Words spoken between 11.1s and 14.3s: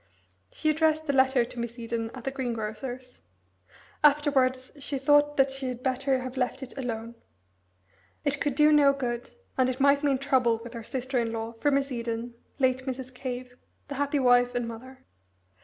in law, for Miss Eden, late Mrs. Cave, the happy